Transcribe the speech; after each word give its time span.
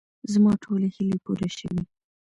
زما 0.33 0.51
ټولې 0.63 0.87
هیلې 0.95 1.17
پوره 1.23 1.49
شوې. 1.57 1.81